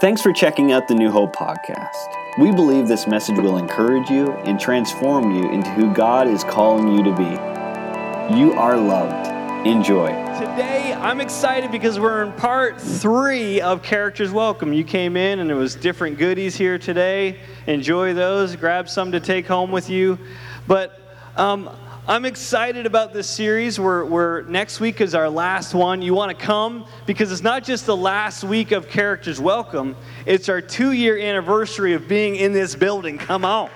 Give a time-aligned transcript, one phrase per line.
[0.00, 2.38] Thanks for checking out the New Hope podcast.
[2.38, 6.88] We believe this message will encourage you and transform you into who God is calling
[6.96, 8.34] you to be.
[8.34, 9.28] You are loved.
[9.66, 10.06] Enjoy.
[10.38, 14.72] Today, I'm excited because we're in part three of Characters Welcome.
[14.72, 17.38] You came in and there was different goodies here today.
[17.66, 18.56] Enjoy those.
[18.56, 20.18] Grab some to take home with you.
[20.66, 20.98] But
[21.36, 21.68] um,
[22.10, 23.78] I'm excited about this series.
[23.78, 26.02] We're, we're, next week is our last one.
[26.02, 29.94] You want to come because it's not just the last week of Characters Welcome,
[30.26, 33.16] it's our two year anniversary of being in this building.
[33.16, 33.70] Come on.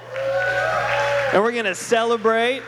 [1.33, 2.65] And we're going to celebrate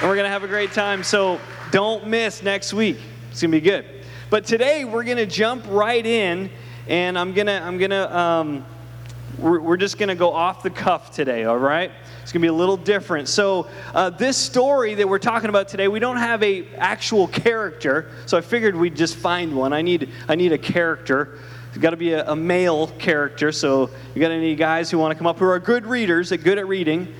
[0.00, 1.02] and we're going to have a great time.
[1.02, 1.38] So
[1.72, 2.96] don't miss next week.
[3.30, 3.84] It's going to be good.
[4.30, 6.48] But today we're going to jump right in
[6.88, 8.64] and I'm going to, I'm going to, um,
[9.38, 11.92] we're, we're just going to go off the cuff today, all right?
[12.30, 13.26] It's going to be a little different.
[13.26, 18.12] So, uh, this story that we're talking about today, we don't have a actual character.
[18.26, 19.72] So I figured we'd just find one.
[19.72, 21.40] I need I need a character.
[21.70, 23.50] It's got to be a, a, male character.
[23.50, 26.44] So you got any guys who want to come up who are good readers, that
[26.44, 27.12] good at reading,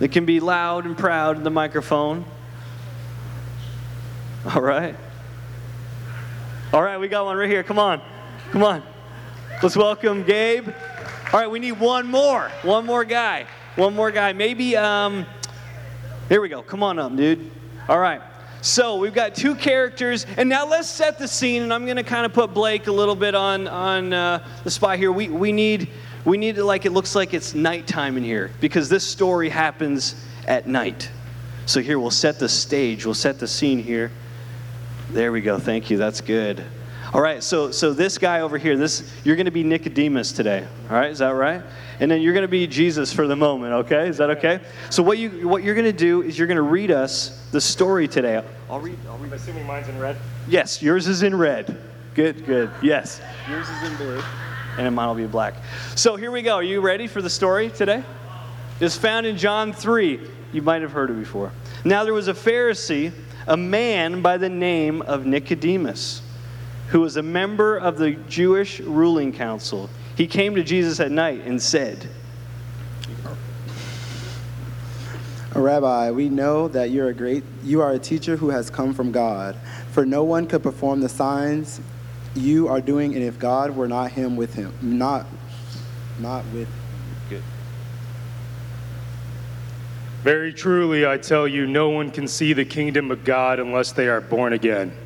[0.00, 2.22] that can be loud and proud in the microphone.
[4.54, 4.94] All right.
[6.74, 7.62] All right, we got one right here.
[7.62, 8.02] Come on.
[8.50, 8.82] Come on.
[9.62, 10.68] Let's welcome Gabe.
[11.32, 12.50] All right, we need one more.
[12.60, 13.46] One more guy.
[13.76, 14.34] One more guy.
[14.34, 15.24] Maybe, um,
[16.28, 16.60] here we go.
[16.60, 17.50] Come on up, dude.
[17.88, 18.20] All right.
[18.60, 21.62] So we've got two characters, and now let's set the scene.
[21.62, 24.70] And I'm going to kind of put Blake a little bit on on uh, the
[24.70, 25.10] spot here.
[25.10, 25.88] We we need
[26.26, 30.22] we need to like it looks like it's nighttime in here because this story happens
[30.46, 31.10] at night.
[31.64, 33.06] So here we'll set the stage.
[33.06, 34.12] We'll set the scene here.
[35.10, 35.58] There we go.
[35.58, 35.96] Thank you.
[35.96, 36.62] That's good.
[37.12, 40.66] All right, so so this guy over here, this you're going to be Nicodemus today.
[40.88, 41.62] All right, is that right?
[42.00, 43.74] And then you're going to be Jesus for the moment.
[43.84, 44.60] Okay, is that okay?
[44.88, 47.60] So what you what you're going to do is you're going to read us the
[47.60, 48.42] story today.
[48.70, 48.96] I'll read.
[49.06, 49.30] I'll read.
[49.30, 50.16] Assuming mine's in red.
[50.48, 51.76] Yes, yours is in red.
[52.14, 52.70] Good, good.
[52.80, 54.22] Yes, yours is in blue,
[54.78, 55.52] and mine will be black.
[55.94, 56.54] So here we go.
[56.54, 58.02] Are you ready for the story today?
[58.80, 60.18] It's found in John three.
[60.54, 61.52] You might have heard it before.
[61.84, 63.12] Now there was a Pharisee,
[63.46, 66.22] a man by the name of Nicodemus
[66.88, 69.88] who was a member of the Jewish ruling council.
[70.16, 72.08] He came to Jesus at night and said,
[75.54, 79.12] Rabbi, we know that you're a great you are a teacher who has come from
[79.12, 79.56] God.
[79.90, 81.80] For no one could perform the signs
[82.34, 84.72] you are doing and if God were not him with him.
[84.80, 85.26] Not
[86.18, 86.68] not with
[87.28, 87.42] Good.
[90.22, 94.08] Very truly I tell you no one can see the kingdom of God unless they
[94.08, 94.96] are born again.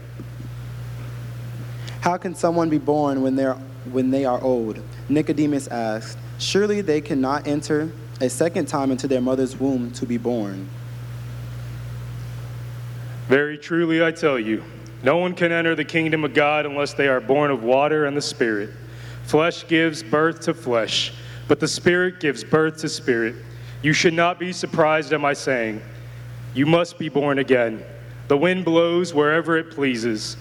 [2.06, 3.54] How can someone be born when, they're,
[3.90, 4.80] when they are old?
[5.08, 6.16] Nicodemus asked.
[6.38, 7.90] Surely they cannot enter
[8.20, 10.68] a second time into their mother's womb to be born.
[13.26, 14.62] Very truly I tell you,
[15.02, 18.16] no one can enter the kingdom of God unless they are born of water and
[18.16, 18.70] the Spirit.
[19.24, 21.12] Flesh gives birth to flesh,
[21.48, 23.34] but the Spirit gives birth to spirit.
[23.82, 25.82] You should not be surprised at my saying,
[26.54, 27.82] You must be born again.
[28.28, 30.36] The wind blows wherever it pleases.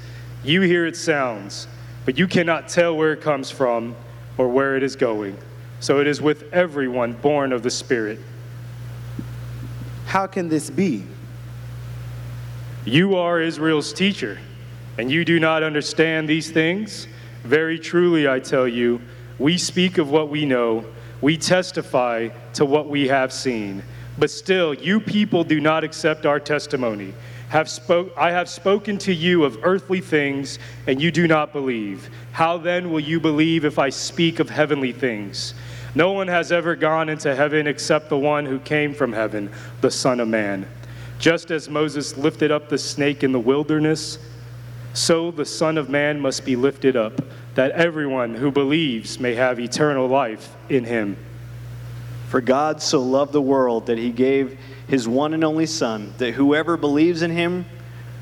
[0.46, 1.68] You hear its sounds,
[2.06, 3.96] but you cannot tell where it comes from
[4.38, 5.40] or where it is going.
[5.80, 8.20] So it is with everyone born of the Spirit.
[10.06, 11.04] How can this be?
[12.86, 14.38] You are Israel's teacher,
[15.00, 17.08] and you do not understand these things?
[17.44, 19.02] Very truly, I tell you,
[19.40, 20.86] we speak of what we know,
[21.22, 23.82] we testify to what we have seen.
[24.20, 27.16] But still, you people do not accept our testimony
[27.50, 32.10] have spoke, I have spoken to you of earthly things, and you do not believe.
[32.32, 35.54] How then will you believe if I speak of heavenly things?
[35.94, 39.50] No one has ever gone into heaven except the one who came from heaven,
[39.82, 40.68] the Son of Man.
[41.20, 44.18] Just as Moses lifted up the snake in the wilderness,
[44.94, 47.22] so the Son of Man must be lifted up,
[47.56, 51.16] that everyone who believes may have eternal life in him.
[52.28, 56.34] For God so loved the world that he gave his one and only Son, that
[56.34, 57.66] whoever believes in him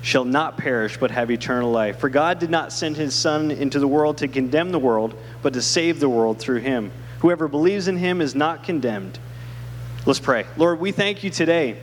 [0.01, 1.99] shall not perish but have eternal life.
[1.99, 5.53] For God did not send his Son into the world to condemn the world, but
[5.53, 6.91] to save the world through him.
[7.19, 9.17] Whoever believes in him is not condemned.
[10.05, 10.45] Let's pray.
[10.57, 11.79] Lord, we thank you today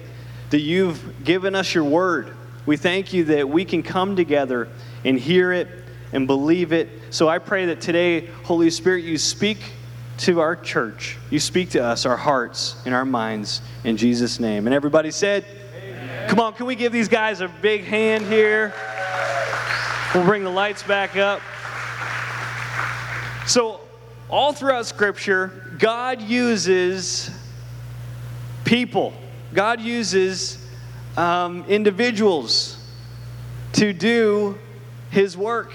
[0.51, 2.37] that you've given us your word.
[2.67, 4.69] We thank you that we can come together
[5.05, 5.69] and hear it
[6.13, 6.91] and believe it.
[7.09, 9.59] So I pray that today, Holy Spirit, you speak
[10.21, 11.17] to our church.
[11.31, 14.67] You speak to us, our hearts and our minds, in Jesus' name.
[14.67, 15.47] And everybody said,
[15.83, 16.29] Amen.
[16.29, 18.75] Come on, can we give these guys a big hand here?
[20.15, 21.41] We'll bring the lights back up.
[23.47, 23.81] So,
[24.29, 27.31] all throughout Scripture, God uses
[28.65, 29.15] people,
[29.55, 30.65] God uses
[31.17, 32.77] um, individuals
[33.73, 34.59] to do
[35.11, 35.73] His work.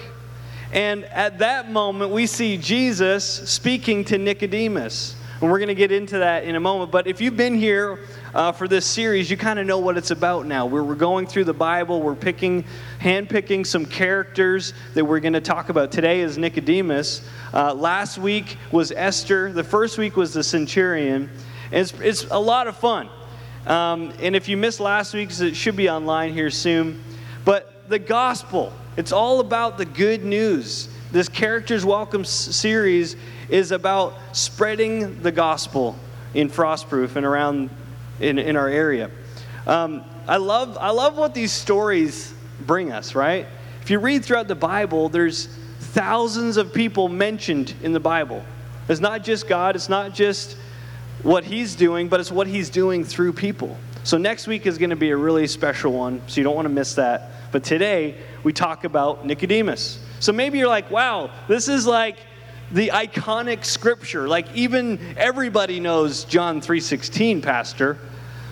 [0.73, 5.15] And at that moment, we see Jesus speaking to Nicodemus.
[5.41, 6.91] And we're going to get into that in a moment.
[6.91, 7.99] But if you've been here
[8.33, 10.65] uh, for this series, you kind of know what it's about now.
[10.65, 12.63] We're, we're going through the Bible, we're picking,
[13.01, 15.91] handpicking some characters that we're going to talk about.
[15.91, 17.27] Today is Nicodemus.
[17.53, 19.51] Uh, last week was Esther.
[19.51, 21.29] The first week was the centurion.
[21.69, 23.09] It's, it's a lot of fun.
[23.67, 27.03] Um, and if you missed last week's, it should be online here soon.
[27.43, 30.87] But the gospel, it's all about the good news.
[31.11, 33.17] This Characters Welcome series
[33.49, 35.97] is about spreading the gospel
[36.33, 37.69] in Frostproof and around
[38.19, 39.11] in, in our area.
[39.67, 43.47] Um, I, love, I love what these stories bring us, right?
[43.81, 45.47] If you read throughout the Bible, there's
[45.79, 48.43] thousands of people mentioned in the Bible.
[48.87, 50.57] It's not just God, it's not just
[51.21, 53.77] what He's doing, but it's what He's doing through people.
[54.05, 56.67] So next week is going to be a really special one, so you don't want
[56.67, 57.31] to miss that.
[57.51, 58.15] But today,
[58.45, 59.97] we talk about Nicodemus.
[60.19, 62.17] So maybe you're like, wow, this is like
[62.71, 64.27] the iconic scripture.
[64.27, 67.97] Like even everybody knows John 3:16, Pastor.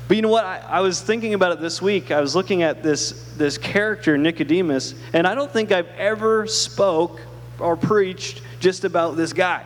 [0.08, 0.46] But you know what?
[0.46, 2.10] I, I, was thinking about it this week.
[2.10, 7.22] I was looking at this this character Nicodemus, and I don't think I've ever spoke
[7.60, 9.64] or preached just about this guy.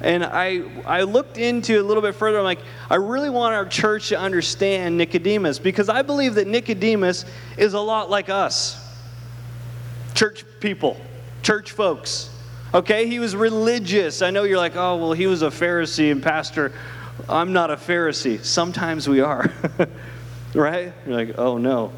[0.00, 2.38] And I I looked into a little bit further.
[2.38, 7.26] I'm like, I really want our church to understand Nicodemus because I believe that Nicodemus
[7.58, 8.85] is a lot like us
[10.16, 10.96] church people,
[11.42, 12.30] church folks.
[12.74, 14.22] Okay, he was religious.
[14.22, 16.72] I know you're like, oh, well, he was a Pharisee and pastor.
[17.28, 18.42] I'm not a Pharisee.
[18.44, 19.52] Sometimes we are,
[20.54, 20.92] right?
[21.06, 21.92] You're like, oh no.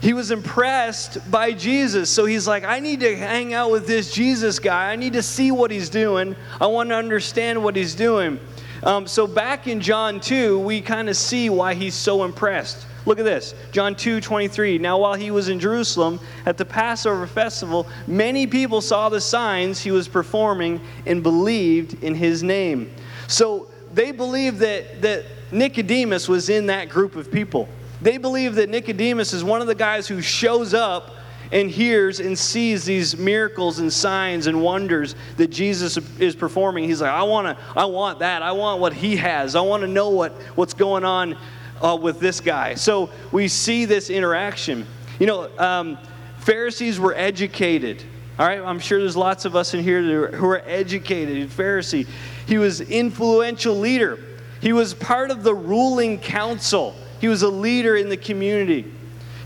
[0.00, 2.08] He was impressed by Jesus.
[2.08, 4.90] So he's like, I need to hang out with this Jesus guy.
[4.90, 6.36] I need to see what he's doing.
[6.58, 8.40] I want to understand what he's doing.
[8.82, 12.86] Um, so back in John 2, we kind of see why he's so impressed.
[13.06, 14.78] Look at this John 2 23.
[14.78, 19.80] Now, while he was in Jerusalem at the Passover festival, many people saw the signs
[19.80, 22.90] he was performing and believed in his name.
[23.26, 27.68] So they believed that, that Nicodemus was in that group of people.
[28.02, 31.16] They believe that Nicodemus is one of the guys who shows up
[31.52, 36.84] and hears and sees these miracles and signs and wonders that Jesus is performing.
[36.84, 38.42] He's like, I want to, I want that.
[38.42, 39.56] I want what he has.
[39.56, 41.36] I want to know what, what's going on
[41.80, 42.74] uh, with this guy.
[42.74, 44.86] So we see this interaction.
[45.18, 45.98] You know, um,
[46.38, 48.02] Pharisees were educated.
[48.38, 51.50] All right, I'm sure there's lots of us in here who are educated.
[51.50, 52.06] Pharisee,
[52.46, 54.18] he was influential leader.
[54.62, 56.94] He was part of the ruling council.
[57.20, 58.90] He was a leader in the community.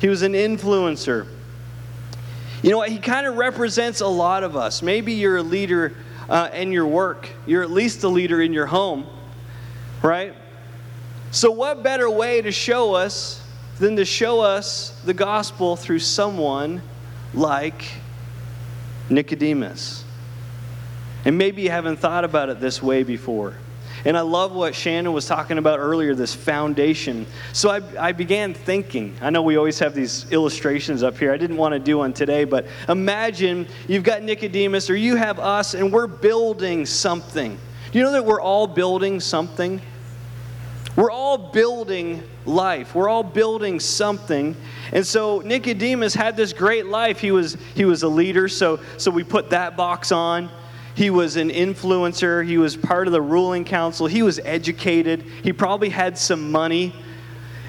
[0.01, 1.27] He was an influencer.
[2.63, 2.89] You know what?
[2.89, 4.81] He kind of represents a lot of us.
[4.81, 5.95] Maybe you're a leader
[6.29, 7.29] uh, in your work.
[7.47, 9.07] You're at least a leader in your home,
[10.03, 10.35] right?
[11.35, 13.45] So, what better way to show us
[13.81, 16.81] than to show us the gospel through someone
[17.35, 17.91] like
[19.11, 20.05] Nicodemus?
[21.25, 23.57] And maybe you haven't thought about it this way before.
[24.05, 27.27] And I love what Shannon was talking about earlier this foundation.
[27.53, 29.17] So I, I, began thinking.
[29.21, 31.33] I know we always have these illustrations up here.
[31.33, 35.41] I didn't want to do one today, but imagine you've got Nicodemus or you have
[35.41, 37.59] us, and we're building something.
[37.91, 39.81] Do you know that we're all building something?
[40.97, 42.95] We're all building life.
[42.95, 44.57] We're all building something.
[44.93, 47.19] And so Nicodemus had this great life.
[47.19, 50.49] He was, he was a leader, so, so we put that box on.
[50.95, 52.47] He was an influencer.
[52.47, 54.07] He was part of the ruling council.
[54.07, 55.25] He was educated.
[55.43, 56.95] He probably had some money.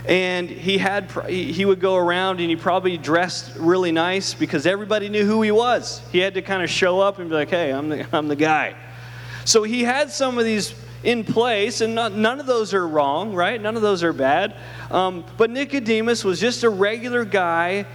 [0.08, 5.10] And he, had, he would go around and he probably dressed really nice because everybody
[5.10, 6.00] knew who he was.
[6.12, 8.36] He had to kind of show up and be like, hey, I'm the, I'm the
[8.36, 8.75] guy.
[9.46, 13.33] So he had some of these in place, and not, none of those are wrong,
[13.33, 13.62] right?
[13.62, 14.55] None of those are bad.
[14.89, 17.85] Um, but Nicodemus was just a regular guy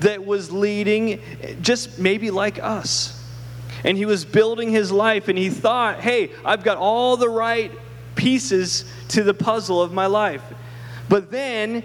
[0.00, 1.20] that was leading,
[1.60, 3.18] just maybe like us.
[3.84, 7.70] And he was building his life, and he thought, hey, I've got all the right
[8.16, 10.42] pieces to the puzzle of my life.
[11.08, 11.82] But then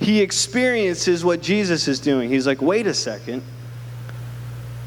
[0.00, 2.30] he experiences what Jesus is doing.
[2.30, 3.42] He's like, wait a second.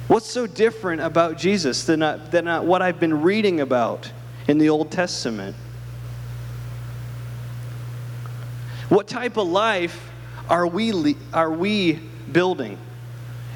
[0.07, 4.11] What's so different about Jesus than, uh, than uh, what I've been reading about?
[4.47, 5.55] In the Old Testament.
[8.89, 10.11] What type of life
[10.49, 11.99] are we, are we
[12.31, 12.77] building?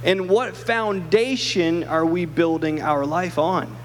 [0.03, 3.75] And what foundation are we building our life on?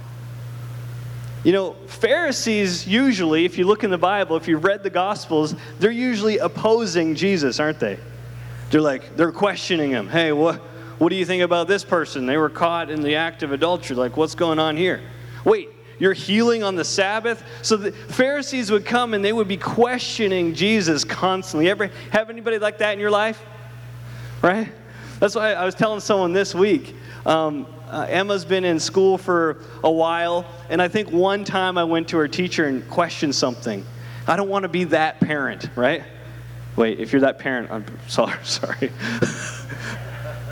[1.42, 5.54] You know, Pharisees usually, if you look in the Bible, if you've read the Gospels,
[5.78, 7.98] they're usually opposing Jesus, aren't they?
[8.70, 10.06] They're like, they're questioning him.
[10.08, 10.56] Hey, what,
[10.98, 12.26] what do you think about this person?
[12.26, 13.96] They were caught in the act of adultery.
[13.96, 15.00] Like, what's going on here?
[15.44, 17.44] Wait, you're healing on the Sabbath.
[17.62, 21.68] So the Pharisees would come and they would be questioning Jesus constantly.
[21.70, 23.40] Ever have anybody like that in your life?
[24.42, 24.72] Right?
[25.20, 26.96] That's why I was telling someone this week.
[27.26, 31.84] Um, uh, Emma's been in school for a while, and I think one time I
[31.84, 33.84] went to her teacher and questioned something.
[34.26, 36.04] I don't want to be that parent, right?
[36.76, 38.38] Wait, if you're that parent, I'm sorry.
[38.44, 38.90] sorry.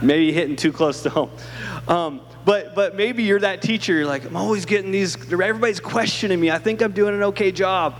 [0.02, 1.30] maybe hitting too close to home.
[1.86, 3.92] Um, but, but maybe you're that teacher.
[3.92, 6.50] You're like, I'm always getting these, everybody's questioning me.
[6.50, 7.96] I think I'm doing an okay job.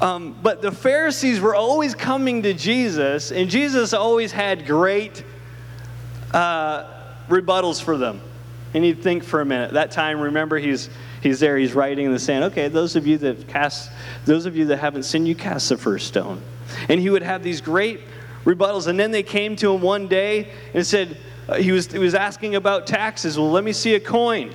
[0.00, 5.22] Um, but the Pharisees were always coming to Jesus, and Jesus always had great
[6.32, 6.84] uh,
[7.28, 8.20] rebuttals for them.
[8.74, 9.74] And you'd think for a minute.
[9.74, 10.90] That time, remember, he's
[11.22, 11.56] he's there.
[11.56, 12.42] He's writing in the sand.
[12.46, 13.92] Okay, those of you that cast,
[14.24, 16.42] those of you that haven't sinned, you cast the first stone.
[16.88, 18.00] And he would have these great
[18.44, 18.88] rebuttals.
[18.88, 21.18] And then they came to him one day and said,
[21.50, 23.38] uh, he was he was asking about taxes.
[23.38, 24.54] Well, let me see a coin.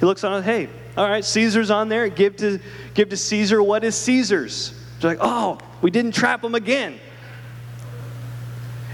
[0.00, 0.42] He looks on.
[0.42, 2.08] Hey, all right, Caesar's on there.
[2.08, 2.60] Give to
[2.94, 4.80] give to Caesar what is Caesar's.
[5.00, 6.98] They're like, oh, we didn't trap him again.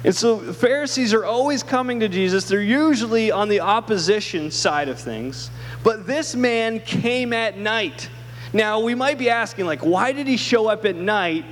[0.03, 2.47] And so Pharisees are always coming to Jesus.
[2.49, 5.51] They're usually on the opposition side of things.
[5.85, 8.09] But this man came at night.
[8.53, 11.45] Now, we might be asking, like, why did he show up at night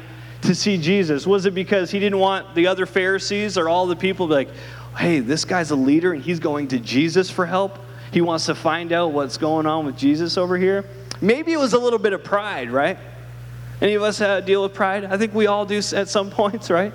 [0.42, 1.26] to see Jesus?
[1.26, 4.34] Was it because he didn't want the other Pharisees or all the people to be
[4.34, 4.50] like,
[4.98, 7.78] hey, this guy's a leader and he's going to Jesus for help?
[8.12, 10.84] He wants to find out what's going on with Jesus over here?
[11.20, 12.98] Maybe it was a little bit of pride, right?
[13.80, 15.04] Any of us deal with pride?
[15.04, 16.92] I think we all do at some points, right?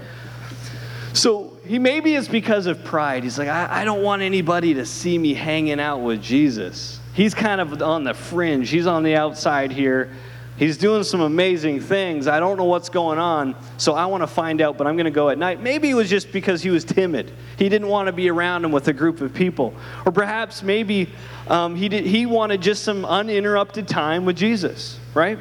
[1.13, 3.23] So he maybe it's because of pride.
[3.23, 6.99] He's like, I, I, don't want anybody to see me hanging out with Jesus.
[7.13, 10.11] He's kind of on the fringe, he's on the outside here.
[10.55, 12.27] He's doing some amazing things.
[12.27, 15.05] I don't know what's going on, so I want to find out, but I'm going
[15.05, 15.59] to go at night.
[15.59, 17.31] Maybe it was just because he was timid.
[17.57, 19.73] He didn't want to be around him with a group of people.
[20.05, 21.09] Or perhaps maybe
[21.47, 25.39] um, he, did, he wanted just some uninterrupted time with Jesus, right?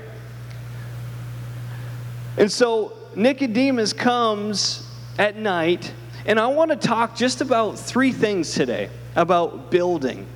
[2.38, 4.88] And so Nicodemus comes
[5.18, 5.92] at night,
[6.24, 10.26] and I want to talk just about three things today about building,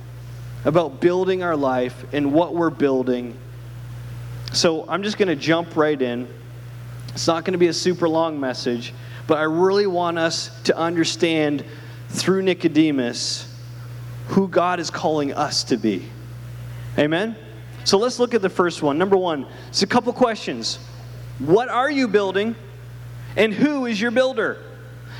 [0.65, 3.35] about building our life and what we're building.
[4.57, 6.27] So I'm just going to jump right in.
[7.09, 8.91] It's not going to be a super long message,
[9.27, 11.63] but I really want us to understand
[12.09, 13.55] through Nicodemus
[14.29, 16.09] who God is calling us to be.
[16.97, 17.35] Amen?
[17.83, 18.97] So let's look at the first one.
[18.97, 20.79] Number one, it's a couple questions.
[21.37, 22.55] What are you building?
[23.35, 24.57] And who is your builder?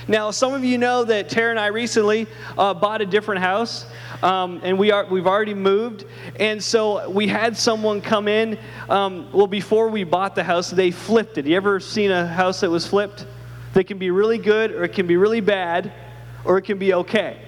[0.09, 3.85] Now, some of you know that Tara and I recently uh, bought a different house,
[4.23, 6.05] um, and we are we've already moved.
[6.39, 8.57] And so we had someone come in.
[8.87, 11.45] Um, well, before we bought the house, they flipped it.
[11.45, 13.27] You ever seen a house that was flipped?
[13.73, 15.91] They can be really good, or it can be really bad,
[16.45, 17.41] or it can be okay.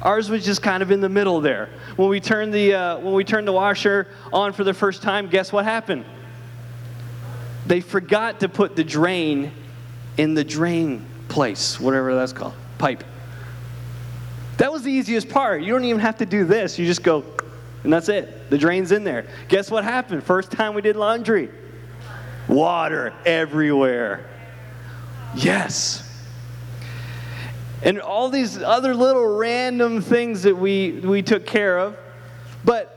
[0.00, 1.70] Ours was just kind of in the middle there.
[1.96, 5.28] When we turned the uh, when we turned the washer on for the first time,
[5.28, 6.04] guess what happened?
[7.66, 9.50] They forgot to put the drain
[10.16, 13.04] in the drain place, whatever that's called, pipe.
[14.58, 15.62] That was the easiest part.
[15.62, 16.78] You don't even have to do this.
[16.78, 17.24] You just go,
[17.82, 18.50] and that's it.
[18.50, 19.26] The drain's in there.
[19.48, 20.22] Guess what happened?
[20.22, 21.48] First time we did laundry
[22.46, 24.28] water everywhere.
[25.34, 26.06] Yes.
[27.82, 31.96] And all these other little random things that we, we took care of.
[32.64, 32.96] But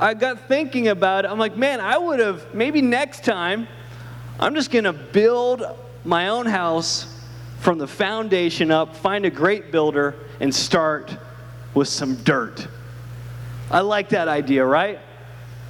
[0.00, 1.30] I got thinking about it.
[1.30, 3.68] I'm like, man, I would have, maybe next time,
[4.40, 5.62] I'm just going to build
[6.04, 7.15] my own house
[7.66, 11.12] from the foundation up, find a great builder, and start
[11.74, 12.64] with some dirt.
[13.72, 15.00] I like that idea, right?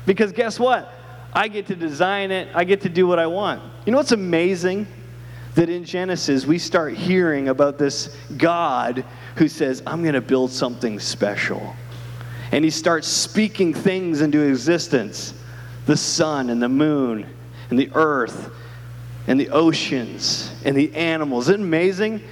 [0.04, 0.92] Because guess what?
[1.32, 3.62] I get to design it, I get to do what I want.
[3.86, 4.86] You know what's amazing?
[5.54, 9.02] That in Genesis, we start hearing about this God
[9.36, 11.74] who says, I'm going to build something special.
[12.52, 15.32] And he starts speaking things into existence
[15.86, 17.26] the sun and the moon
[17.70, 18.50] and the earth
[19.26, 21.48] and the oceans and the animals.
[21.48, 22.22] Isn't amazing?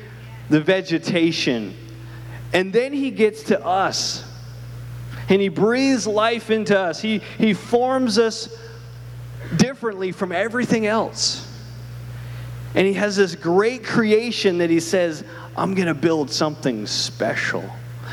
[0.50, 1.74] The vegetation.
[2.52, 4.24] And then he gets to us
[5.28, 7.00] and he breathes life into us.
[7.00, 8.56] He, he forms us
[9.56, 11.50] differently from everything else.
[12.74, 15.24] And he has this great creation that he says,
[15.56, 17.64] I'm going to build something special.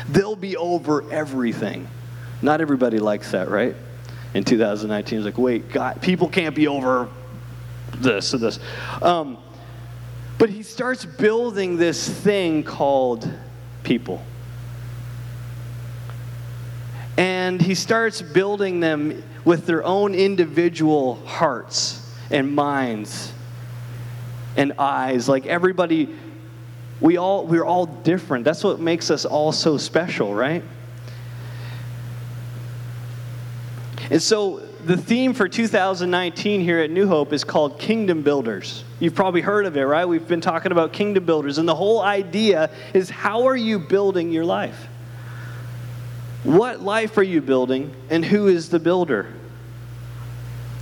[0.08, 1.88] They'll be over everything.
[2.40, 3.74] Not everybody likes that, right?
[4.34, 7.08] In 2019, it's like, wait, God, people can't be over
[8.02, 8.58] this or this.
[9.00, 9.38] Um,
[10.38, 13.30] but he starts building this thing called
[13.84, 14.24] people.
[17.16, 23.32] And he starts building them with their own individual hearts and minds
[24.56, 25.28] and eyes.
[25.28, 26.08] Like everybody,
[27.00, 28.44] we all, we're all different.
[28.44, 30.64] That's what makes us all so special, right?
[34.10, 38.84] And so the theme for 2019 here at New Hope is called Kingdom Builders.
[38.98, 40.04] You've probably heard of it, right?
[40.04, 44.32] We've been talking about kingdom builders, and the whole idea is how are you building
[44.32, 44.88] your life?
[46.42, 49.32] What life are you building, and who is the builder?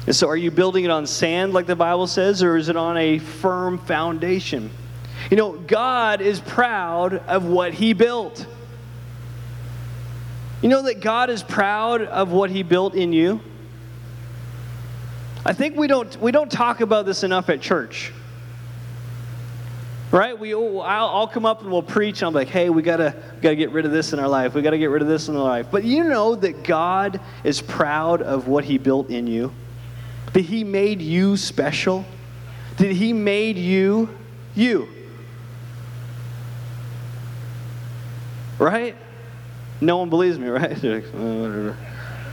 [0.07, 2.76] And so, are you building it on sand, like the Bible says, or is it
[2.76, 4.71] on a firm foundation?
[5.30, 8.47] You know, God is proud of what He built.
[10.62, 13.40] You know that God is proud of what He built in you?
[15.44, 18.12] I think we don't, we don't talk about this enough at church.
[20.11, 20.38] Right?
[20.38, 22.20] We, oh, I'll, I'll come up and we'll preach.
[22.20, 24.54] And I'm like, hey, we gotta, gotta get rid of this in our life.
[24.54, 25.68] We gotta get rid of this in our life.
[25.70, 29.52] But you know that God is proud of what He built in you.
[30.32, 32.04] That He made you special.
[32.78, 34.11] That He made you
[34.54, 34.88] you.
[38.59, 38.97] Right?
[39.80, 41.75] No one believes me, right?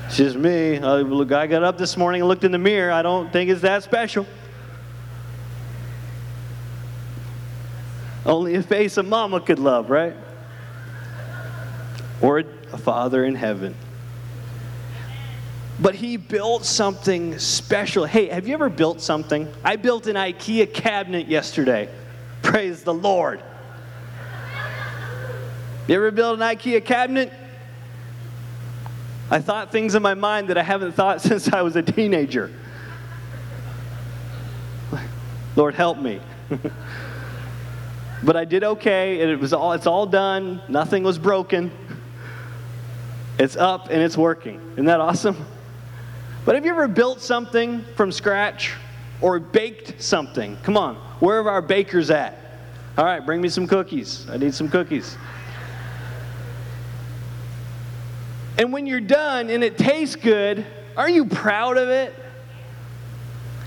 [0.07, 0.77] It's just me.
[0.77, 1.03] Uh,
[1.35, 2.93] I got up this morning and looked in the mirror.
[2.93, 4.25] I don't think it's that special.
[8.25, 10.15] Only a face a mama could love, right?
[12.21, 12.39] Or
[12.71, 13.75] a father in heaven.
[15.77, 18.05] But he built something special.
[18.05, 19.51] Hey, have you ever built something?
[19.61, 21.89] I built an IKEA cabinet yesterday.
[22.43, 23.43] Praise the Lord.
[25.87, 27.33] You ever built an IKEA cabinet?
[29.29, 32.51] I thought things in my mind that I haven't thought since I was a teenager.
[35.55, 36.21] Lord, help me.
[38.23, 40.61] but I did okay, and it was all, it's all done.
[40.67, 41.71] Nothing was broken.
[43.39, 44.61] It's up and it's working.
[44.73, 45.45] Isn't that awesome?
[46.45, 48.73] But have you ever built something from scratch
[49.19, 50.57] or baked something?
[50.63, 52.37] Come on, where are our bakers at?
[52.97, 54.27] All right, bring me some cookies.
[54.29, 55.17] I need some cookies.
[58.57, 62.13] And when you're done and it tastes good, are you proud of it?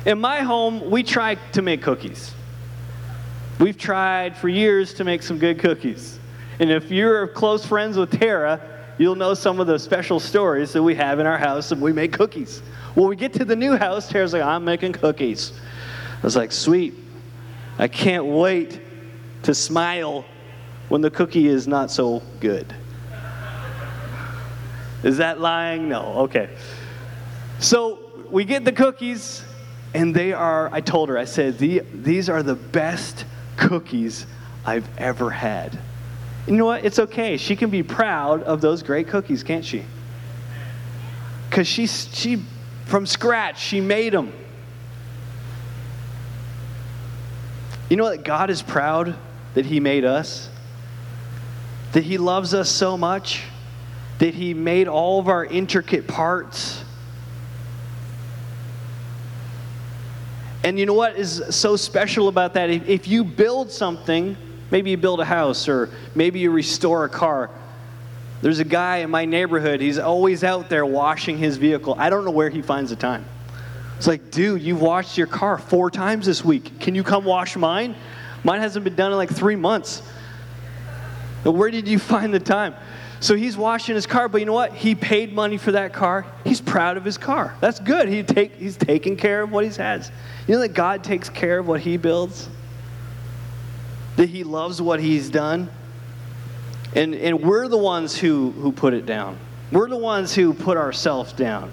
[0.05, 2.35] In my home, we try to make cookies.
[3.61, 6.19] We've tried for years to make some good cookies.
[6.59, 8.61] And if you're close friends with Tara,
[8.99, 11.93] you'll know some of the special stories that we have in our house and we
[11.93, 12.61] make cookies.
[12.95, 15.53] When we get to the new house, Tara's like, I'm making cookies.
[16.19, 16.95] I was like, sweet.
[17.79, 18.81] I can't wait
[19.45, 20.25] to smile
[20.89, 22.75] when the cookie is not so good.
[25.03, 25.89] Is that lying?
[25.89, 26.21] No.
[26.21, 26.51] Okay.
[27.59, 27.99] So
[28.31, 29.45] we get the cookies,
[29.95, 33.25] and they are, I told her, I said, the, these are the best
[33.57, 34.27] cookies
[34.65, 35.79] I've ever had.
[36.47, 36.85] You know what?
[36.85, 37.37] It's okay.
[37.37, 39.85] She can be proud of those great cookies, can't she?
[41.49, 42.43] Because she, she,
[42.87, 44.33] from scratch, she made them.
[47.89, 48.25] You know what?
[48.25, 49.17] God is proud
[49.55, 50.49] that He made us,
[51.93, 53.43] that He loves us so much
[54.21, 56.85] that He made all of our intricate parts.
[60.63, 62.71] And you know what is so special about that?
[62.71, 64.37] If, if you build something,
[64.71, 67.51] maybe you build a house or maybe you restore a car.
[68.43, 71.95] There's a guy in my neighborhood, he's always out there washing his vehicle.
[71.99, 73.25] I don't know where he finds the time.
[73.97, 76.79] It's like, dude, you've washed your car four times this week.
[76.81, 77.95] Can you come wash mine?
[78.45, 80.01] Mine hasn't been done in like three months.
[81.43, 82.75] Where did you find the time?
[83.21, 84.73] So he's washing his car, but you know what?
[84.73, 86.25] He paid money for that car.
[86.43, 87.55] He's proud of his car.
[87.61, 88.09] That's good.
[88.09, 90.11] He take, he's taking care of what he has.
[90.49, 92.49] You know that God takes care of what he builds?
[94.17, 95.69] That he loves what he's done?
[96.95, 99.39] And, and we're the ones who, who put it down.
[99.71, 101.73] We're the ones who put ourselves down.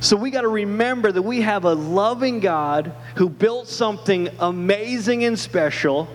[0.00, 5.24] So we got to remember that we have a loving God who built something amazing
[5.24, 6.08] and special,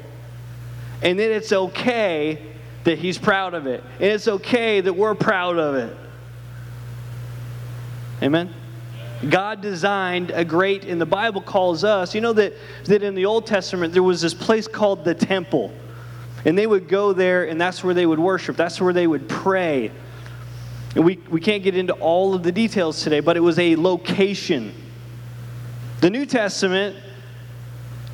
[1.02, 2.45] and that it's okay
[2.83, 3.83] that he's proud of it.
[3.95, 5.95] And it's okay that we're proud of it.
[8.21, 8.53] Amen?
[9.27, 12.53] God designed a great, and the Bible calls us, you know that,
[12.85, 15.73] that in the Old Testament there was this place called the temple.
[16.45, 19.27] And they would go there, and that's where they would worship, that's where they would
[19.27, 19.91] pray.
[20.95, 23.75] And we, we can't get into all of the details today, but it was a
[23.75, 24.73] location.
[26.01, 26.95] The New Testament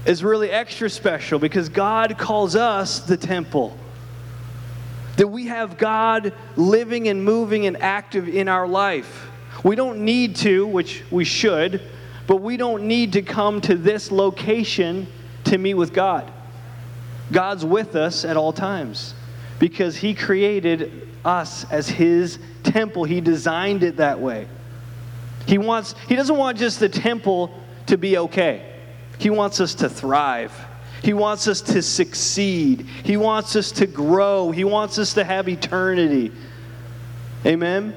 [0.05, 3.77] is really extra special because God calls us the temple.
[5.17, 9.27] That we have God living and moving and active in our life.
[9.63, 11.81] We don't need to, which we should,
[12.27, 15.07] but we don't need to come to this location
[15.45, 16.31] to meet with God.
[17.31, 19.13] God's with us at all times
[19.59, 23.03] because He created us as His temple.
[23.03, 24.47] He designed it that way.
[25.47, 27.51] He wants, He doesn't want just the temple
[27.87, 28.73] to be okay,
[29.17, 30.53] He wants us to thrive.
[31.03, 32.87] He wants us to succeed.
[33.03, 34.51] He wants us to grow.
[34.51, 36.31] He wants us to have eternity.
[37.45, 37.95] Amen?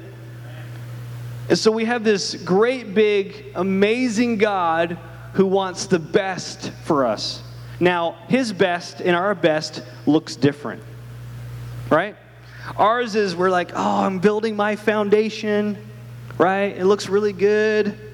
[1.49, 4.99] And so we have this great, big, amazing God
[5.33, 7.41] who wants the best for us.
[7.79, 10.83] Now, his best and our best looks different,
[11.89, 12.15] right?
[12.77, 15.77] Ours is we're like, oh, I'm building my foundation,
[16.37, 16.77] right?
[16.77, 18.08] It looks really good.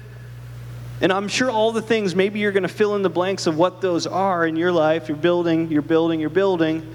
[1.00, 3.58] And I'm sure all the things, maybe you're going to fill in the blanks of
[3.58, 5.08] what those are in your life.
[5.08, 6.94] You're building, you're building, you're building.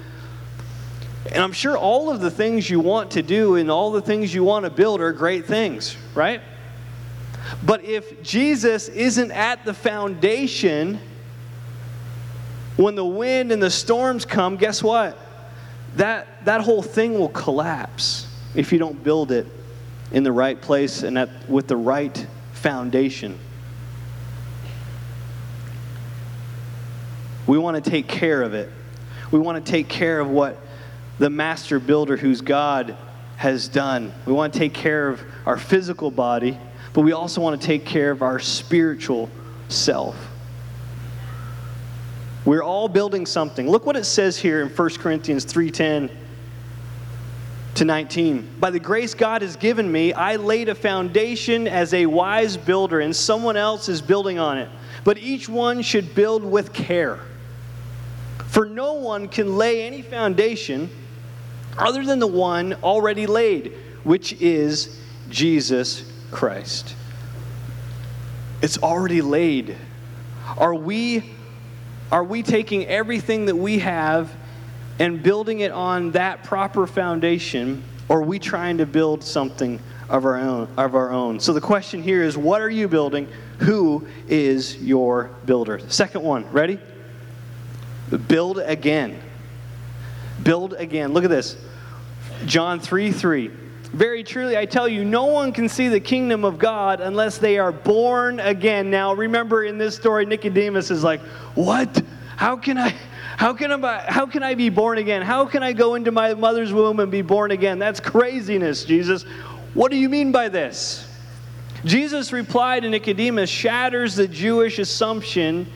[1.26, 4.34] And I'm sure all of the things you want to do and all the things
[4.34, 6.40] you want to build are great things, right?
[7.62, 10.98] But if Jesus isn't at the foundation,
[12.76, 15.16] when the wind and the storms come, guess what?
[15.96, 19.46] That, that whole thing will collapse if you don't build it
[20.10, 23.38] in the right place and at, with the right foundation.
[27.46, 28.70] We want to take care of it.
[29.30, 30.58] We want to take care of what
[31.18, 32.96] the master builder, who's God,
[33.36, 34.12] has done.
[34.26, 36.58] We want to take care of our physical body,
[36.92, 39.28] but we also want to take care of our spiritual
[39.68, 40.16] self.
[42.44, 43.68] We're all building something.
[43.68, 46.10] Look what it says here in 1 Corinthians 3:10
[47.74, 48.48] to 19.
[48.60, 53.00] By the grace God has given me, I laid a foundation as a wise builder,
[53.00, 54.68] and someone else is building on it.
[55.04, 57.18] But each one should build with care.
[58.52, 60.90] For no one can lay any foundation
[61.78, 63.72] other than the one already laid,
[64.04, 66.94] which is Jesus Christ.
[68.60, 69.74] It's already laid.
[70.58, 71.32] Are we
[72.10, 74.30] are we taking everything that we have
[74.98, 80.26] and building it on that proper foundation or are we trying to build something of
[80.26, 81.40] our own of our own?
[81.40, 83.28] So the question here is what are you building?
[83.60, 85.78] Who is your builder?
[85.88, 86.78] Second one, ready?
[88.18, 89.18] Build again.
[90.42, 91.12] Build again.
[91.12, 91.56] Look at this.
[92.46, 93.50] John 3 3.
[93.92, 97.58] Very truly, I tell you, no one can see the kingdom of God unless they
[97.58, 98.90] are born again.
[98.90, 101.20] Now, remember in this story, Nicodemus is like,
[101.54, 102.02] What?
[102.36, 102.94] How can I?
[103.36, 105.22] How can, I, how can I be born again?
[105.22, 107.78] How can I go into my mother's womb and be born again?
[107.78, 109.24] That's craziness, Jesus.
[109.74, 111.08] What do you mean by this?
[111.84, 115.66] Jesus replied to Nicodemus, shatters the Jewish assumption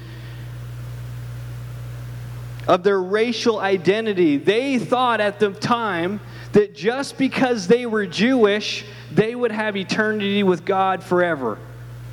[2.66, 4.36] of their racial identity.
[4.36, 6.20] They thought at the time
[6.52, 11.58] that just because they were Jewish, they would have eternity with God forever.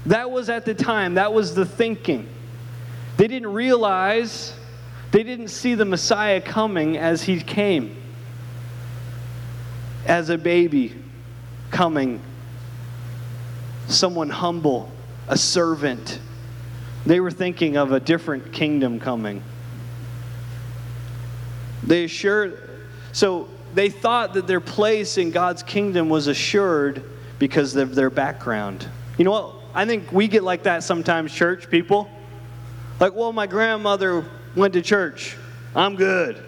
[0.06, 2.28] That was at the time, that was the thinking.
[3.18, 4.54] They didn't realize,
[5.12, 7.96] they didn't see the Messiah coming as he came,
[10.06, 10.94] as a baby
[11.72, 12.22] coming,
[13.88, 14.92] someone humble,
[15.28, 16.20] a servant.
[17.06, 19.42] They were thinking of a different kingdom coming.
[21.86, 22.69] They assured,
[23.12, 27.04] so they thought that their place in God's kingdom was assured
[27.39, 28.88] because of their background.
[29.17, 29.56] You know what?
[29.74, 32.10] I think we get like that sometimes, church people.
[33.00, 35.36] Like, well, my grandmother went to church.
[35.76, 36.41] I'm good.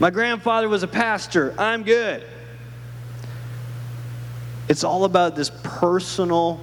[0.00, 1.54] My grandfather was a pastor.
[1.58, 2.26] I'm good.
[4.68, 6.60] It's all about this personal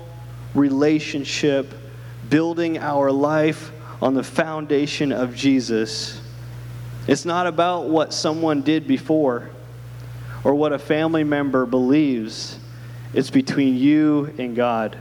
[0.55, 1.73] relationship,
[2.29, 6.19] building our life on the foundation of Jesus.
[7.09, 9.49] It's not about what someone did before
[10.43, 12.59] or what a family member believes.
[13.15, 14.95] It's between you and God.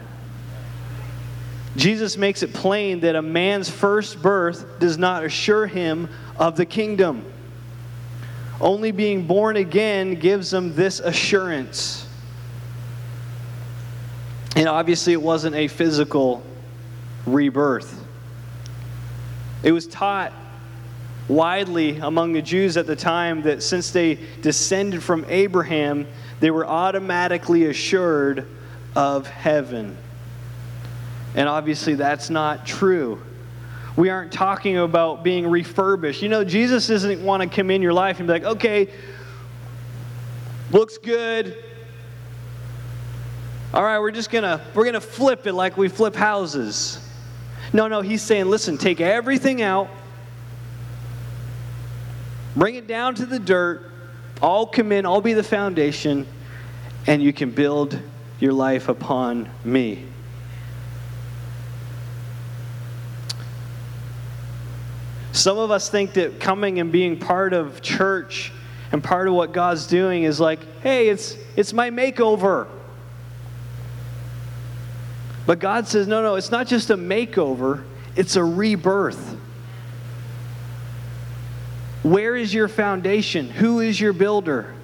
[1.76, 6.64] Jesus makes it plain that a man's first birth does not assure him of the
[6.64, 7.26] kingdom.
[8.58, 12.08] Only being born again gives him this assurance.
[14.56, 16.42] And obviously, it wasn't a physical
[17.26, 18.02] rebirth.
[19.62, 20.32] It was taught
[21.28, 26.06] widely among the Jews at the time that since they descended from Abraham,
[26.40, 28.46] they were automatically assured
[28.96, 29.96] of heaven.
[31.34, 33.22] And obviously, that's not true.
[33.96, 36.22] We aren't talking about being refurbished.
[36.22, 38.88] You know, Jesus doesn't want to come in your life and be like, okay,
[40.70, 41.56] looks good.
[43.74, 47.04] All right, we're just gonna we're gonna flip it like we flip houses.
[47.72, 49.90] No, no, he's saying, listen, take everything out
[52.58, 53.88] Bring it down to the dirt.
[54.42, 56.26] I'll come in, I'll be the foundation,
[57.06, 57.96] and you can build
[58.40, 60.04] your life upon me.
[65.30, 68.52] Some of us think that coming and being part of church
[68.90, 72.66] and part of what God's doing is like, hey, it's, it's my makeover.
[75.46, 77.84] But God says, no, no, it's not just a makeover,
[78.16, 79.37] it's a rebirth.
[82.02, 83.48] Where is your foundation?
[83.50, 84.74] Who is your builder?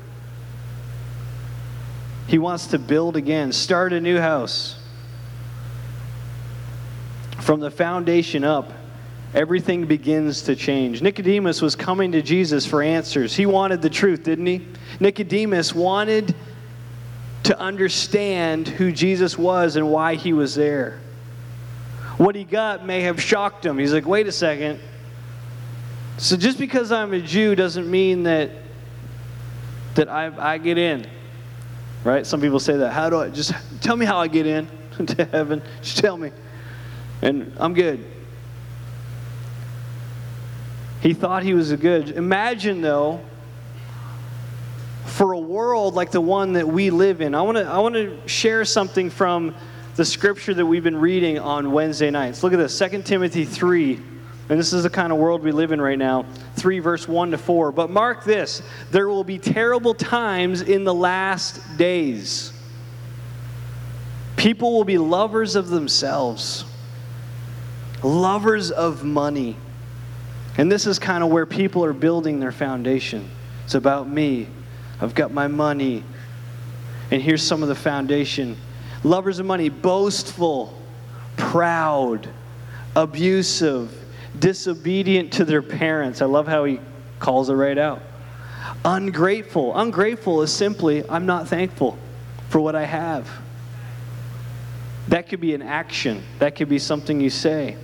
[2.27, 4.79] He wants to build again, start a new house.
[7.40, 8.72] From the foundation up,
[9.35, 11.03] everything begins to change.
[11.03, 13.35] Nicodemus was coming to Jesus for answers.
[13.35, 14.66] He wanted the truth, didn't he?
[15.00, 16.35] Nicodemus wanted
[17.44, 21.00] to understand who Jesus was and why he was there.
[22.16, 23.77] What he got may have shocked him.
[23.77, 24.81] He's like, wait a second.
[26.16, 28.50] So just because I'm a Jew doesn't mean that
[29.94, 31.07] that I, I get in.
[32.03, 32.27] Right?
[32.27, 32.92] Some people say that.
[32.92, 34.68] How do I just tell me how I get in
[35.07, 35.62] to heaven?
[35.83, 36.31] Just tell me.
[37.22, 38.05] And I'm good.
[41.00, 42.11] He thought he was a good.
[42.11, 43.20] Imagine though,
[45.05, 47.35] for a world like the one that we live in.
[47.35, 49.55] I want to I want to share something from
[49.96, 52.42] the scripture that we've been reading on Wednesday nights.
[52.42, 54.00] Look at this, 2 Timothy 3.
[54.48, 56.26] And this is the kind of world we live in right now.
[56.57, 57.72] 3 verse 1 to 4.
[57.72, 62.52] But mark this, there will be terrible times in the last days.
[64.37, 66.64] People will be lovers of themselves.
[68.02, 69.57] Lovers of money
[70.57, 73.28] and this is kind of where people are building their foundation.
[73.64, 74.46] It's about me.
[75.00, 76.04] I've got my money.
[77.11, 78.57] And here's some of the foundation
[79.02, 80.78] lovers of money, boastful,
[81.37, 82.28] proud,
[82.94, 83.92] abusive,
[84.38, 86.23] disobedient to their parents.
[86.23, 86.81] I love how he
[87.18, 88.03] calls it right out.
[88.85, 89.77] Ungrateful.
[89.77, 91.99] Ungrateful is simply, I'm not thankful
[92.49, 93.31] for what I have.
[95.09, 97.77] That could be an action, that could be something you say.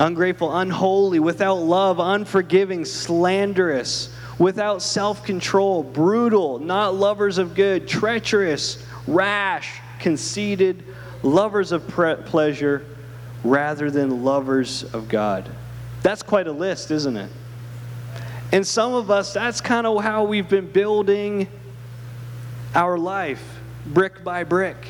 [0.00, 8.84] ungrateful, unholy, without love, unforgiving, slanderous, without self control, brutal, not lovers of good, treacherous,
[9.06, 10.84] rash, conceited,
[11.22, 12.84] lovers of pre- pleasure
[13.50, 15.48] rather than lovers of God.
[16.02, 17.30] That's quite a list, isn't it?
[18.52, 21.48] And some of us, that's kind of how we've been building
[22.74, 23.42] our life,
[23.86, 24.88] brick by brick.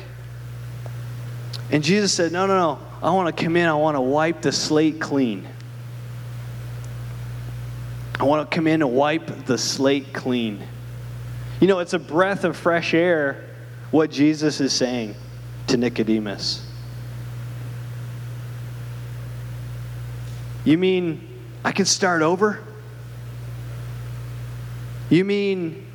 [1.71, 2.79] And Jesus said, No, no, no.
[3.01, 5.47] I want to come in, I want to wipe the slate clean.
[8.19, 10.63] I want to come in and wipe the slate clean.
[11.59, 13.45] You know, it's a breath of fresh air
[13.91, 15.15] what Jesus is saying
[15.67, 16.66] to Nicodemus.
[20.67, 21.25] You mean
[21.63, 22.59] I can start over?
[25.09, 25.87] You mean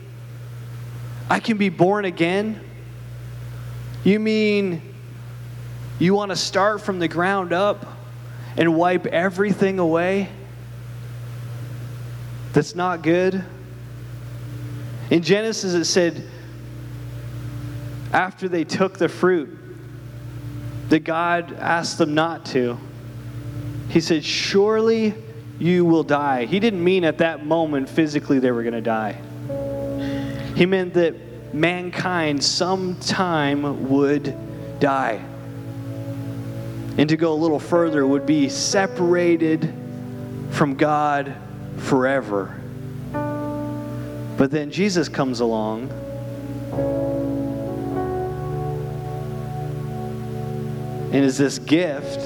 [1.28, 2.58] I can be born again?
[4.02, 4.80] You mean
[5.98, 7.84] you want to start from the ground up
[8.56, 10.30] and wipe everything away
[12.54, 13.44] that's not good?
[15.10, 16.26] In Genesis, it said,
[18.10, 19.54] after they took the fruit,
[20.88, 22.78] that God asked them not to.
[23.92, 25.14] He said, Surely
[25.58, 26.46] you will die.
[26.46, 29.20] He didn't mean at that moment physically they were going to die.
[30.56, 31.14] He meant that
[31.54, 34.34] mankind sometime would
[34.80, 35.22] die
[36.98, 39.72] and to go a little further would be separated
[40.50, 41.34] from God
[41.78, 42.60] forever.
[43.12, 45.90] But then Jesus comes along.
[51.12, 52.20] And is this gift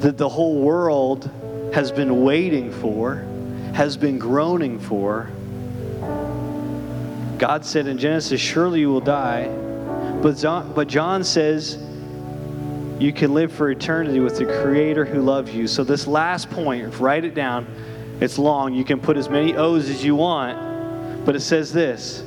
[0.00, 1.30] that the whole world
[1.72, 3.26] has been waiting for,
[3.74, 5.30] has been groaning for.
[7.38, 9.48] God said in Genesis, Surely you will die.
[10.22, 11.78] But John, but John says,
[12.98, 15.66] you can live for eternity with the Creator who loves you.
[15.66, 17.66] So, this last point, write it down.
[18.20, 18.74] It's long.
[18.74, 21.24] You can put as many O's as you want.
[21.24, 22.22] But it says this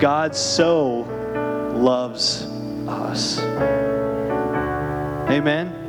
[0.00, 1.00] God so
[1.74, 2.44] loves
[2.88, 3.40] us.
[5.28, 5.85] Amen?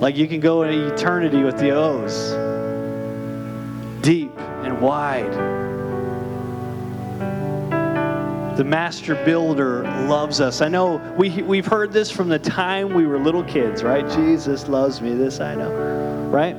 [0.00, 2.32] Like you can go into eternity with the O's
[4.02, 5.32] deep and wide.
[8.56, 10.60] The master builder loves us.
[10.60, 14.08] I know we, we've heard this from the time we were little kids, right?
[14.10, 15.14] Jesus loves me.
[15.14, 15.72] This I know,
[16.30, 16.54] right?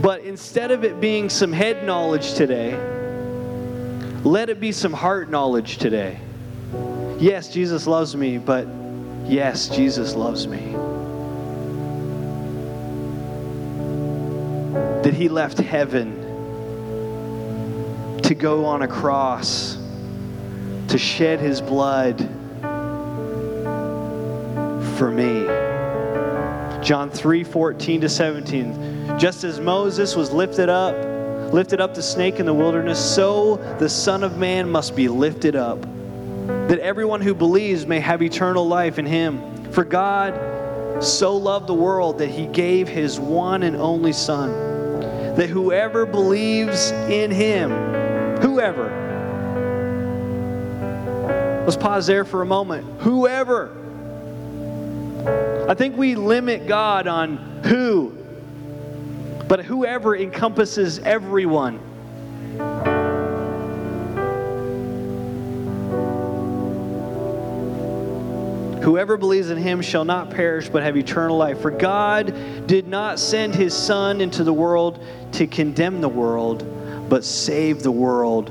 [0.00, 2.78] But instead of it being some head knowledge today,
[4.24, 6.18] let it be some heart knowledge today.
[7.18, 8.66] Yes, Jesus loves me, but
[9.26, 10.72] yes, Jesus loves me.
[15.02, 16.20] That he left heaven
[18.22, 19.76] to go on a cross,
[20.88, 22.18] to shed his blood
[24.96, 25.46] for me.
[26.82, 29.18] John 3 14 to 17.
[29.18, 30.94] Just as Moses was lifted up,
[31.52, 35.56] lifted up the snake in the wilderness, so the Son of Man must be lifted
[35.56, 35.84] up,
[36.46, 39.70] that everyone who believes may have eternal life in him.
[39.72, 44.50] For God so loved the world that he gave his one and only Son,
[45.36, 47.70] that whoever believes in him,
[48.40, 48.88] Whoever.
[51.64, 52.86] Let's pause there for a moment.
[53.00, 53.76] Whoever.
[55.68, 58.16] I think we limit God on who,
[59.46, 61.80] but whoever encompasses everyone.
[68.82, 71.60] Whoever believes in him shall not perish but have eternal life.
[71.60, 76.64] For God did not send his Son into the world to condemn the world,
[77.08, 78.50] but save the world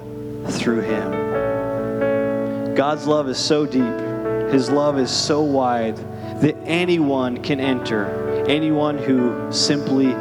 [0.49, 2.75] through him.
[2.75, 5.97] God's love is so deep, his love is so wide
[6.41, 10.13] that anyone can enter, anyone who simply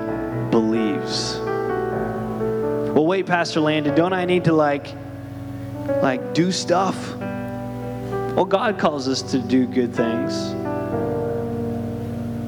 [0.50, 1.38] believes.
[2.94, 4.94] Well, wait, Pastor Landon, don't I need to like
[6.02, 7.14] like do stuff?
[8.38, 10.52] Well, God calls us to do good things.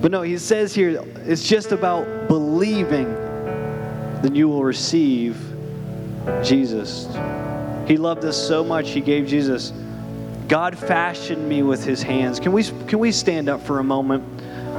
[0.00, 3.12] But no, he says here it's just about believing,
[4.22, 5.36] then you will receive
[6.44, 7.08] Jesus.
[7.88, 9.72] He loved us so much, he gave Jesus.
[10.46, 12.38] God fashioned me with his hands.
[12.38, 14.22] Can we, can we stand up for a moment?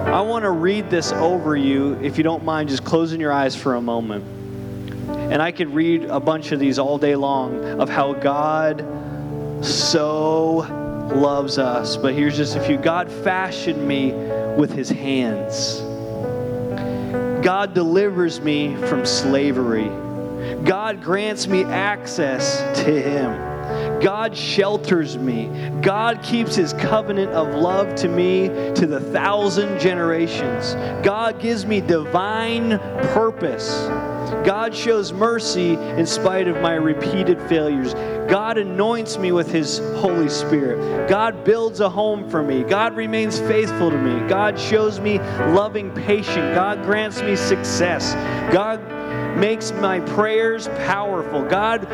[0.08, 3.54] I want to read this over you, if you don't mind, just closing your eyes
[3.54, 4.24] for a moment.
[5.10, 8.86] And I could read a bunch of these all day long of how God
[9.62, 10.81] so
[11.16, 11.98] loves us.
[11.98, 14.14] But here's just a few God fashioned me
[14.58, 15.82] with his hands.
[17.44, 19.90] God delivers me from slavery.
[20.64, 23.52] God grants me access to him.
[24.02, 25.48] God shelters me.
[25.82, 30.74] God keeps his covenant of love to me to the thousand generations.
[31.06, 32.80] God gives me divine
[33.14, 33.88] purpose.
[34.46, 37.94] God shows mercy in spite of my repeated failures.
[38.30, 41.10] God anoints me with His Holy Spirit.
[41.10, 42.64] God builds a home for me.
[42.64, 44.28] God remains faithful to me.
[44.30, 46.56] God shows me loving patience.
[46.56, 48.14] God grants me success.
[48.54, 48.80] God
[49.38, 51.44] makes my prayers powerful.
[51.44, 51.88] God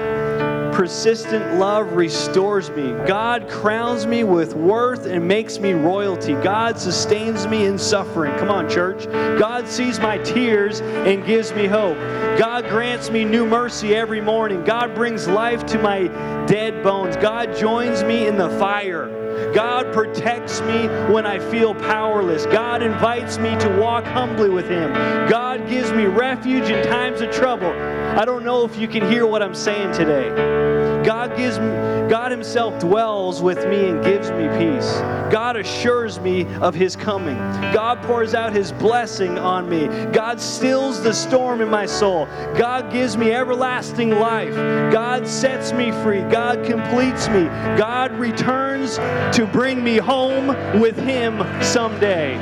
[0.73, 2.91] persistent love restores me.
[3.08, 6.34] God crowns me with worth and makes me royalty.
[6.34, 8.38] God sustains me in suffering.
[8.38, 9.06] Come on, church.
[9.39, 11.97] God sees my tears and gives me hope.
[12.38, 14.63] God grants me new mercy every morning.
[14.63, 16.10] God brings life to my
[16.45, 17.15] dead bones.
[17.17, 19.27] God joins me in the fire.
[19.54, 22.45] God protects me when I feel powerless.
[22.45, 24.91] God invites me to walk humbly with Him.
[25.30, 27.71] God gives me refuge in times of trouble.
[27.71, 31.04] I don't know if you can hear what I'm saying today.
[31.06, 31.67] God gives me,
[32.10, 34.91] God himself dwells with me and gives me peace.
[35.32, 37.38] God assures me of his coming.
[37.74, 39.88] God pours out his blessing on me.
[40.13, 42.26] God stills the storm in my soul.
[42.58, 44.56] God gives me everlasting life.
[44.91, 46.22] God sets me free.
[46.22, 47.46] God completes me.
[47.78, 48.98] God returns
[49.36, 50.48] to bring me home
[50.80, 52.36] with him someday.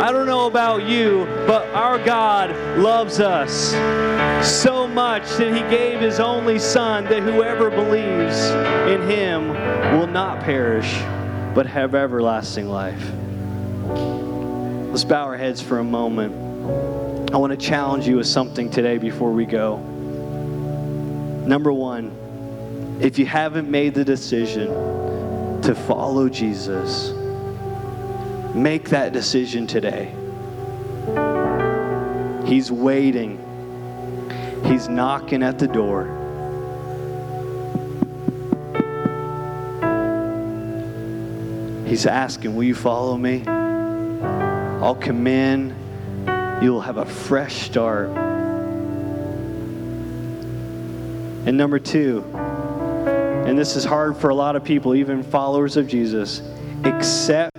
[0.00, 3.70] I don't know about you, but our God loves us
[4.46, 8.38] so much that he gave his only Son that whoever believes
[8.90, 9.48] in him
[9.98, 10.92] will not perish
[11.54, 13.02] but have everlasting life.
[14.90, 16.34] Let's bow our heads for a moment.
[17.32, 19.78] I want to challenge you with something today before we go.
[21.46, 24.68] Number one, if you haven't made the decision
[25.62, 27.10] to follow Jesus,
[28.56, 30.14] make that decision today.
[32.46, 33.42] He's waiting,
[34.64, 36.06] He's knocking at the door.
[41.86, 43.44] He's asking, Will you follow me?
[43.46, 45.74] I'll come in.
[46.60, 48.08] You'll have a fresh start.
[51.46, 55.86] And number two, and this is hard for a lot of people, even followers of
[55.86, 56.42] Jesus,
[56.84, 57.55] accept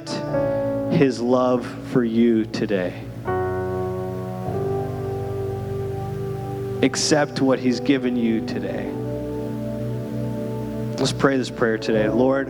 [0.97, 2.99] his love for you today.
[6.81, 8.91] Accept what he's given you today.
[10.97, 12.09] Let's pray this prayer today.
[12.09, 12.49] Lord,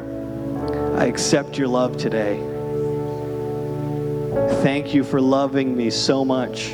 [0.98, 2.38] I accept your love today.
[4.64, 6.70] Thank you for loving me so much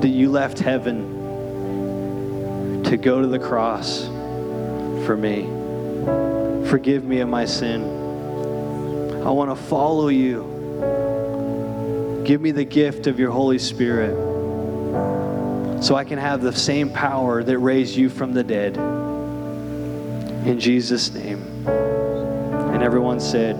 [0.00, 1.18] that you left heaven
[2.84, 4.06] to go to the cross
[5.04, 5.42] for me.
[6.68, 8.09] Forgive me of my sin.
[9.30, 10.42] I want to follow you.
[12.26, 14.10] Give me the gift of your Holy Spirit
[15.80, 18.76] so I can have the same power that raised you from the dead.
[20.48, 21.44] In Jesus' name.
[21.68, 23.54] And everyone said,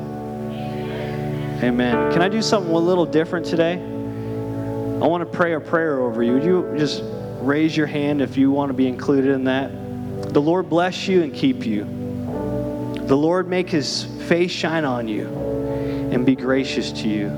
[1.63, 2.13] Amen.
[2.13, 3.75] Can I do something a little different today?
[3.75, 6.33] I want to pray a prayer over you.
[6.33, 7.05] Would you just
[7.43, 9.71] raise your hand if you want to be included in that?
[10.35, 11.85] The Lord bless you and keep you.
[11.85, 15.50] The Lord make his face shine on you
[16.13, 17.29] and be gracious to you.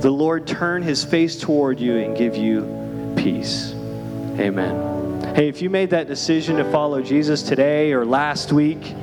[0.00, 3.72] The Lord turn his face toward you and give you peace.
[4.38, 5.34] Amen.
[5.34, 8.94] Hey, if you made that decision to follow Jesus today or last week,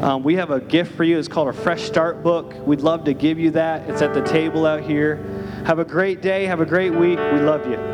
[0.00, 1.18] um, we have a gift for you.
[1.18, 2.54] It's called a Fresh Start book.
[2.66, 3.88] We'd love to give you that.
[3.88, 5.16] It's at the table out here.
[5.66, 6.44] Have a great day.
[6.46, 7.18] Have a great week.
[7.18, 7.93] We love you.